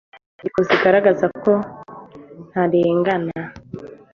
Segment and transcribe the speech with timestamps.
[0.03, 1.51] inyandiko zigaragaza ko
[2.49, 3.33] nta karengane